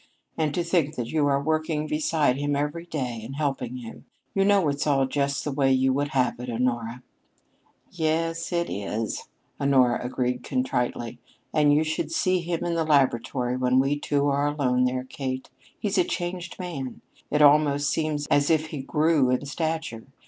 [0.35, 4.43] And to think that you are working beside him every day, and helping him you
[4.43, 7.03] know it's all just the way you would have it, Honora."
[7.91, 9.27] "Yes, it is,"
[9.59, 11.19] agreed Honora contritely,
[11.53, 15.51] "and you should see him in the laboratory when we two are alone there, Kate!
[15.79, 17.01] He's a changed man.
[17.29, 20.07] It almost seems as if he grew in stature.